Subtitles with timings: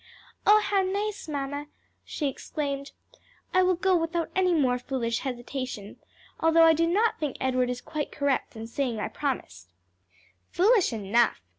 [0.47, 1.67] "Oh how nice, mamma!"
[2.03, 2.91] she exclaimed.
[3.53, 5.97] "I will go without any more foolish hesitation,
[6.39, 9.69] although I do not think Edward is quite correct in saying I promised."
[10.49, 11.39] "Foolish enough!"